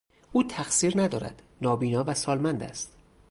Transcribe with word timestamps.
او 0.31 0.43
تقصیر 0.43 1.01
ندارد، 1.01 1.41
نابینا 1.61 2.03
و 2.07 2.13
سالمند 2.13 2.63
است. 2.63 2.93